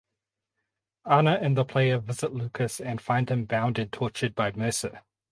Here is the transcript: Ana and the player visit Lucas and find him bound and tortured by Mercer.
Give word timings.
Ana 1.05 1.33
and 1.33 1.55
the 1.55 1.63
player 1.63 1.99
visit 1.99 2.33
Lucas 2.33 2.79
and 2.79 2.99
find 2.99 3.29
him 3.29 3.45
bound 3.45 3.77
and 3.77 3.91
tortured 3.93 4.33
by 4.33 4.51
Mercer. 4.51 5.03